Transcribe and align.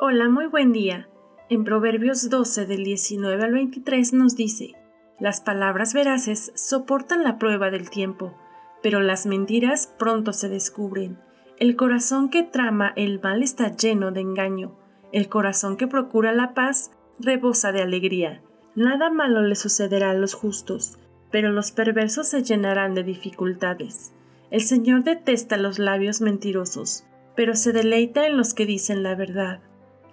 Hola, 0.00 0.28
muy 0.28 0.46
buen 0.46 0.72
día. 0.72 1.08
En 1.48 1.64
Proverbios 1.64 2.30
12 2.30 2.66
del 2.66 2.84
19 2.84 3.42
al 3.42 3.52
23 3.52 4.12
nos 4.12 4.36
dice, 4.36 4.76
Las 5.18 5.40
palabras 5.40 5.92
veraces 5.92 6.52
soportan 6.54 7.24
la 7.24 7.36
prueba 7.36 7.72
del 7.72 7.90
tiempo, 7.90 8.32
pero 8.80 9.00
las 9.00 9.26
mentiras 9.26 9.92
pronto 9.98 10.32
se 10.32 10.48
descubren. 10.48 11.18
El 11.58 11.74
corazón 11.74 12.30
que 12.30 12.44
trama 12.44 12.92
el 12.94 13.20
mal 13.20 13.42
está 13.42 13.74
lleno 13.74 14.12
de 14.12 14.20
engaño, 14.20 14.78
el 15.10 15.28
corazón 15.28 15.76
que 15.76 15.88
procura 15.88 16.30
la 16.30 16.54
paz 16.54 16.92
rebosa 17.18 17.72
de 17.72 17.82
alegría. 17.82 18.40
Nada 18.76 19.10
malo 19.10 19.42
le 19.42 19.56
sucederá 19.56 20.10
a 20.10 20.14
los 20.14 20.32
justos, 20.32 20.96
pero 21.32 21.50
los 21.50 21.72
perversos 21.72 22.28
se 22.28 22.44
llenarán 22.44 22.94
de 22.94 23.02
dificultades. 23.02 24.12
El 24.52 24.60
Señor 24.60 25.02
detesta 25.02 25.56
los 25.56 25.80
labios 25.80 26.20
mentirosos, 26.20 27.04
pero 27.34 27.56
se 27.56 27.72
deleita 27.72 28.28
en 28.28 28.36
los 28.36 28.54
que 28.54 28.64
dicen 28.64 29.02
la 29.02 29.16
verdad. 29.16 29.60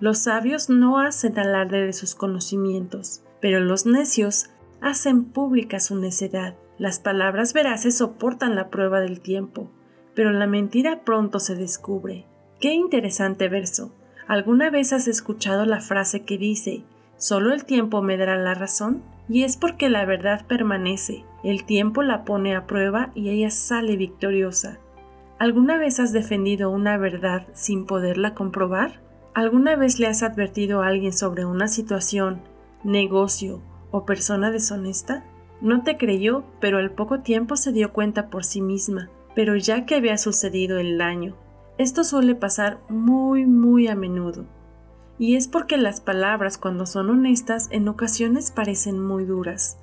Los 0.00 0.18
sabios 0.18 0.70
no 0.70 0.98
hacen 0.98 1.38
alarde 1.38 1.86
de 1.86 1.92
sus 1.92 2.14
conocimientos, 2.14 3.22
pero 3.40 3.60
los 3.60 3.86
necios 3.86 4.50
hacen 4.80 5.24
pública 5.24 5.80
su 5.80 5.96
necedad. 5.96 6.56
Las 6.78 6.98
palabras 6.98 7.52
veraces 7.52 7.96
soportan 7.96 8.56
la 8.56 8.68
prueba 8.68 9.00
del 9.00 9.20
tiempo, 9.20 9.70
pero 10.14 10.32
la 10.32 10.46
mentira 10.46 11.04
pronto 11.04 11.38
se 11.38 11.54
descubre. 11.54 12.26
Qué 12.60 12.72
interesante 12.72 13.48
verso. 13.48 13.92
¿Alguna 14.26 14.70
vez 14.70 14.92
has 14.92 15.06
escuchado 15.06 15.64
la 15.66 15.80
frase 15.80 16.24
que 16.24 16.38
dice, 16.38 16.82
solo 17.16 17.52
el 17.52 17.64
tiempo 17.64 18.02
me 18.02 18.16
dará 18.16 18.36
la 18.36 18.54
razón? 18.54 19.02
Y 19.28 19.44
es 19.44 19.56
porque 19.56 19.88
la 19.88 20.04
verdad 20.04 20.46
permanece, 20.46 21.24
el 21.44 21.64
tiempo 21.64 22.02
la 22.02 22.24
pone 22.24 22.56
a 22.56 22.66
prueba 22.66 23.10
y 23.14 23.30
ella 23.30 23.50
sale 23.50 23.96
victoriosa. 23.96 24.78
¿Alguna 25.38 25.78
vez 25.78 26.00
has 26.00 26.12
defendido 26.12 26.70
una 26.70 26.96
verdad 26.96 27.46
sin 27.52 27.86
poderla 27.86 28.34
comprobar? 28.34 29.03
¿Alguna 29.34 29.74
vez 29.74 29.98
le 29.98 30.06
has 30.06 30.22
advertido 30.22 30.80
a 30.80 30.86
alguien 30.86 31.12
sobre 31.12 31.44
una 31.44 31.66
situación, 31.66 32.40
negocio 32.84 33.60
o 33.90 34.04
persona 34.04 34.52
deshonesta? 34.52 35.24
No 35.60 35.82
te 35.82 35.96
creyó, 35.96 36.44
pero 36.60 36.78
al 36.78 36.92
poco 36.92 37.18
tiempo 37.18 37.56
se 37.56 37.72
dio 37.72 37.92
cuenta 37.92 38.30
por 38.30 38.44
sí 38.44 38.60
misma, 38.60 39.10
pero 39.34 39.56
ya 39.56 39.86
que 39.86 39.96
había 39.96 40.18
sucedido 40.18 40.78
el 40.78 40.98
daño. 40.98 41.34
Esto 41.78 42.04
suele 42.04 42.36
pasar 42.36 42.78
muy, 42.88 43.44
muy 43.44 43.88
a 43.88 43.96
menudo. 43.96 44.46
Y 45.18 45.34
es 45.34 45.48
porque 45.48 45.78
las 45.78 46.00
palabras 46.00 46.56
cuando 46.56 46.86
son 46.86 47.10
honestas 47.10 47.66
en 47.72 47.88
ocasiones 47.88 48.52
parecen 48.52 49.02
muy 49.04 49.24
duras, 49.24 49.78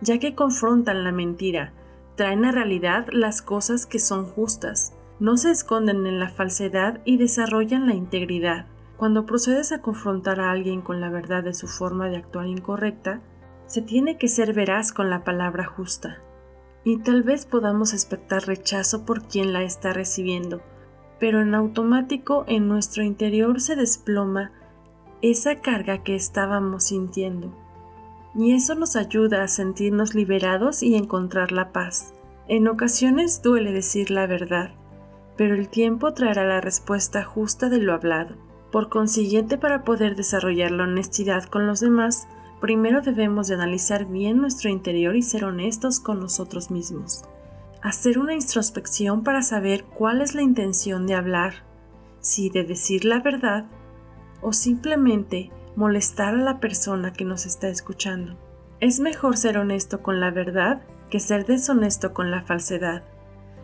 ya 0.00 0.18
que 0.18 0.34
confrontan 0.34 1.04
la 1.04 1.12
mentira, 1.12 1.72
traen 2.16 2.44
a 2.44 2.50
realidad 2.50 3.06
las 3.12 3.40
cosas 3.40 3.86
que 3.86 4.00
son 4.00 4.26
justas, 4.26 4.94
no 5.20 5.36
se 5.36 5.52
esconden 5.52 6.06
en 6.08 6.18
la 6.18 6.28
falsedad 6.28 7.00
y 7.04 7.18
desarrollan 7.18 7.86
la 7.86 7.94
integridad. 7.94 8.66
Cuando 8.96 9.26
procedes 9.26 9.72
a 9.72 9.82
confrontar 9.82 10.40
a 10.40 10.50
alguien 10.50 10.80
con 10.80 11.00
la 11.00 11.10
verdad 11.10 11.44
de 11.44 11.52
su 11.52 11.68
forma 11.68 12.08
de 12.08 12.16
actuar 12.16 12.46
incorrecta, 12.46 13.20
se 13.66 13.82
tiene 13.82 14.16
que 14.16 14.28
ser 14.28 14.54
veraz 14.54 14.92
con 14.92 15.10
la 15.10 15.22
palabra 15.22 15.66
justa. 15.66 16.18
Y 16.84 16.98
tal 16.98 17.22
vez 17.22 17.44
podamos 17.44 17.92
expectar 17.92 18.46
rechazo 18.46 19.04
por 19.04 19.24
quien 19.24 19.52
la 19.52 19.64
está 19.64 19.92
recibiendo, 19.92 20.62
pero 21.18 21.42
en 21.42 21.54
automático 21.54 22.44
en 22.46 22.68
nuestro 22.68 23.02
interior 23.02 23.60
se 23.60 23.76
desploma 23.76 24.52
esa 25.20 25.56
carga 25.56 26.02
que 26.02 26.14
estábamos 26.14 26.84
sintiendo. 26.84 27.52
Y 28.34 28.54
eso 28.54 28.74
nos 28.74 28.96
ayuda 28.96 29.42
a 29.42 29.48
sentirnos 29.48 30.14
liberados 30.14 30.82
y 30.82 30.94
encontrar 30.94 31.52
la 31.52 31.72
paz. 31.72 32.14
En 32.48 32.68
ocasiones 32.68 33.42
duele 33.42 33.72
decir 33.72 34.10
la 34.10 34.26
verdad, 34.26 34.70
pero 35.36 35.54
el 35.54 35.68
tiempo 35.68 36.14
traerá 36.14 36.44
la 36.44 36.60
respuesta 36.60 37.24
justa 37.24 37.68
de 37.68 37.78
lo 37.78 37.92
hablado. 37.92 38.36
Por 38.76 38.90
consiguiente, 38.90 39.56
para 39.56 39.84
poder 39.84 40.16
desarrollar 40.16 40.70
la 40.70 40.84
honestidad 40.84 41.44
con 41.44 41.66
los 41.66 41.80
demás, 41.80 42.28
primero 42.60 43.00
debemos 43.00 43.48
de 43.48 43.54
analizar 43.54 44.04
bien 44.04 44.36
nuestro 44.36 44.68
interior 44.68 45.16
y 45.16 45.22
ser 45.22 45.46
honestos 45.46 45.98
con 45.98 46.20
nosotros 46.20 46.70
mismos. 46.70 47.24
Hacer 47.80 48.18
una 48.18 48.34
introspección 48.34 49.24
para 49.24 49.40
saber 49.40 49.84
cuál 49.84 50.20
es 50.20 50.34
la 50.34 50.42
intención 50.42 51.06
de 51.06 51.14
hablar, 51.14 51.54
si 52.20 52.50
de 52.50 52.64
decir 52.64 53.06
la 53.06 53.20
verdad 53.20 53.64
o 54.42 54.52
simplemente 54.52 55.50
molestar 55.74 56.34
a 56.34 56.42
la 56.42 56.60
persona 56.60 57.14
que 57.14 57.24
nos 57.24 57.46
está 57.46 57.68
escuchando. 57.68 58.36
Es 58.80 59.00
mejor 59.00 59.38
ser 59.38 59.56
honesto 59.56 60.02
con 60.02 60.20
la 60.20 60.30
verdad 60.30 60.82
que 61.08 61.18
ser 61.18 61.46
deshonesto 61.46 62.12
con 62.12 62.30
la 62.30 62.42
falsedad. 62.42 63.04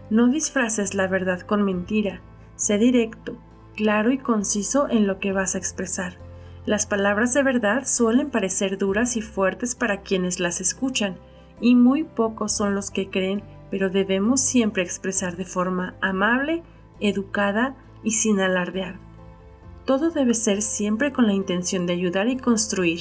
No 0.08 0.28
disfraces 0.28 0.94
la 0.94 1.06
verdad 1.06 1.42
con 1.42 1.64
mentira, 1.64 2.22
sé 2.56 2.78
directo, 2.78 3.36
claro 3.74 4.10
y 4.10 4.18
conciso 4.18 4.88
en 4.88 5.06
lo 5.06 5.18
que 5.18 5.32
vas 5.32 5.54
a 5.54 5.58
expresar. 5.58 6.18
Las 6.64 6.86
palabras 6.86 7.34
de 7.34 7.42
verdad 7.42 7.84
suelen 7.86 8.30
parecer 8.30 8.78
duras 8.78 9.16
y 9.16 9.22
fuertes 9.22 9.74
para 9.74 10.02
quienes 10.02 10.38
las 10.38 10.60
escuchan, 10.60 11.16
y 11.60 11.74
muy 11.74 12.04
pocos 12.04 12.52
son 12.52 12.74
los 12.74 12.90
que 12.90 13.10
creen, 13.10 13.42
pero 13.70 13.90
debemos 13.90 14.40
siempre 14.40 14.82
expresar 14.82 15.36
de 15.36 15.44
forma 15.44 15.94
amable, 16.00 16.62
educada 17.00 17.74
y 18.04 18.12
sin 18.12 18.40
alardear. 18.40 18.96
Todo 19.84 20.10
debe 20.10 20.34
ser 20.34 20.62
siempre 20.62 21.12
con 21.12 21.26
la 21.26 21.32
intención 21.32 21.86
de 21.86 21.94
ayudar 21.94 22.28
y 22.28 22.36
construir, 22.36 23.00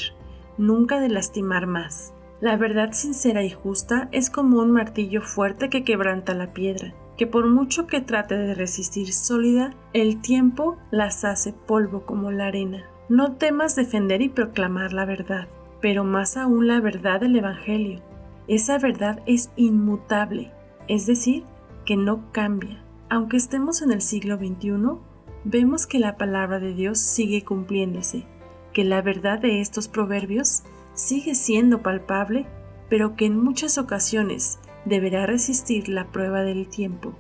nunca 0.58 1.00
de 1.00 1.10
lastimar 1.10 1.68
más. 1.68 2.14
La 2.40 2.58
verdad 2.58 2.94
sincera 2.94 3.44
y 3.44 3.52
justa 3.52 4.10
es 4.12 4.32
como 4.32 4.60
un 4.60 4.72
martillo 4.72 5.22
fuerte 5.22 5.70
que 5.70 5.84
quebranta 5.84 6.34
la 6.34 6.54
piedra 6.54 6.96
que 7.22 7.28
por 7.28 7.48
mucho 7.48 7.86
que 7.86 8.02
trate 8.02 8.36
de 8.36 8.56
resistir 8.56 9.14
sólida, 9.14 9.76
el 9.94 10.22
tiempo 10.22 10.80
las 10.90 11.24
hace 11.24 11.54
polvo 11.54 12.04
como 12.04 12.32
la 12.32 12.48
arena. 12.48 12.90
No 13.10 13.34
temas 13.34 13.76
defender 13.76 14.24
y 14.24 14.30
proclamar 14.30 14.92
la 14.92 15.06
verdad, 15.06 15.48
pero 15.82 16.04
más 16.04 16.36
aún 16.36 16.66
la 16.66 16.82
verdad 16.82 17.20
del 17.20 17.36
Evangelio. 17.36 18.02
Esa 18.48 18.80
verdad 18.80 19.22
es 19.28 19.52
inmutable, 19.56 20.52
es 20.88 21.06
decir, 21.06 21.44
que 21.86 21.96
no 21.96 22.32
cambia. 22.32 22.84
Aunque 23.08 23.38
estemos 23.38 23.84
en 23.84 23.92
el 23.92 24.02
siglo 24.02 24.38
XXI, 24.38 24.98
vemos 25.44 25.86
que 25.86 26.00
la 26.00 26.18
palabra 26.18 26.60
de 26.60 26.74
Dios 26.74 26.98
sigue 26.98 27.44
cumpliéndose, 27.44 28.26
que 28.74 28.84
la 28.84 29.04
verdad 29.04 29.38
de 29.38 29.62
estos 29.62 29.88
proverbios 29.88 30.64
sigue 30.96 31.36
siendo 31.36 31.84
palpable, 31.84 32.48
pero 32.90 33.16
que 33.16 33.28
en 33.28 33.40
muchas 33.40 33.78
ocasiones 33.78 34.58
deberá 34.86 35.26
resistir 35.26 35.90
la 35.90 36.08
prueba 36.08 36.42
del 36.42 36.68
tiempo. 36.68 37.14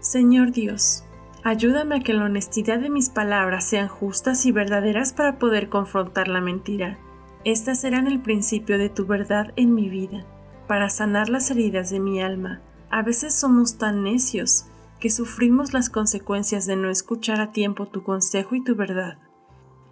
Señor 0.00 0.52
Dios, 0.52 1.04
ayúdame 1.42 1.96
a 1.96 2.00
que 2.00 2.14
la 2.14 2.24
honestidad 2.24 2.78
de 2.78 2.90
mis 2.90 3.10
palabras 3.10 3.64
sean 3.64 3.88
justas 3.88 4.46
y 4.46 4.52
verdaderas 4.52 5.12
para 5.12 5.38
poder 5.38 5.68
confrontar 5.68 6.28
la 6.28 6.40
mentira. 6.40 6.98
Estas 7.44 7.80
serán 7.80 8.06
el 8.06 8.20
principio 8.20 8.78
de 8.78 8.88
tu 8.88 9.06
verdad 9.06 9.52
en 9.56 9.74
mi 9.74 9.88
vida, 9.88 10.24
para 10.66 10.90
sanar 10.90 11.28
las 11.28 11.50
heridas 11.50 11.90
de 11.90 12.00
mi 12.00 12.22
alma. 12.22 12.60
A 12.90 13.02
veces 13.02 13.34
somos 13.34 13.78
tan 13.78 14.02
necios 14.02 14.66
que 15.00 15.10
sufrimos 15.10 15.72
las 15.72 15.90
consecuencias 15.90 16.66
de 16.66 16.76
no 16.76 16.90
escuchar 16.90 17.40
a 17.40 17.52
tiempo 17.52 17.86
tu 17.86 18.02
consejo 18.02 18.54
y 18.54 18.62
tu 18.62 18.74
verdad. 18.74 19.18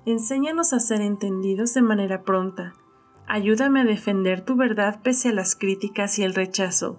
Enséñanos 0.04 0.72
a 0.72 0.80
ser 0.80 1.00
entendidos 1.00 1.74
de 1.74 1.82
manera 1.82 2.22
pronta, 2.22 2.74
Ayúdame 3.28 3.80
a 3.80 3.84
defender 3.84 4.44
tu 4.44 4.54
verdad 4.54 5.00
pese 5.02 5.30
a 5.30 5.32
las 5.32 5.56
críticas 5.56 6.18
y 6.18 6.22
el 6.22 6.34
rechazo. 6.34 6.98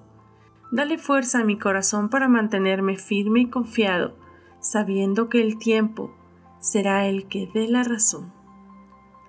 Dale 0.72 0.98
fuerza 0.98 1.40
a 1.40 1.46
mi 1.46 1.58
corazón 1.58 2.10
para 2.10 2.28
mantenerme 2.28 2.98
firme 2.98 3.42
y 3.42 3.50
confiado, 3.50 4.18
sabiendo 4.60 5.30
que 5.30 5.42
el 5.42 5.58
tiempo 5.58 6.14
será 6.60 7.08
el 7.08 7.28
que 7.28 7.50
dé 7.54 7.70
la 7.70 7.84
razón. 7.84 8.34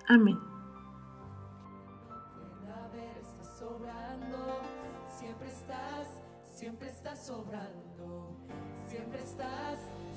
Amén. 0.07 0.39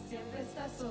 Siempre 0.09 0.43
estás. 0.43 0.83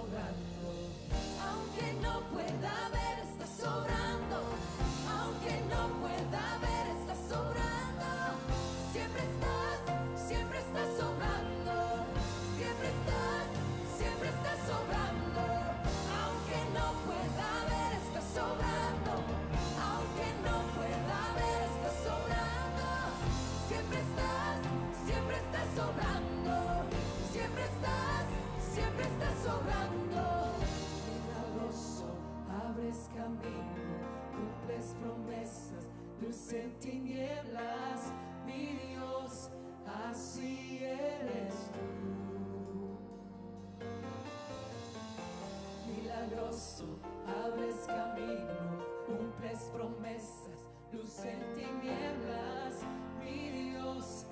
promesas, 49.82 50.70
luz 50.94 51.26
en 51.26 51.40
tinieblas, 51.54 52.82
mi 53.20 53.50
Dios, 53.50 54.28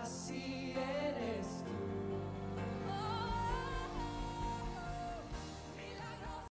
así 0.00 0.72
eres 0.72 1.64
tú. 1.64 2.05